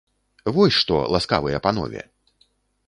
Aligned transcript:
Вось 0.55 0.79
што, 0.81 0.95
ласкавыя 1.17 1.57
панове! 1.67 2.01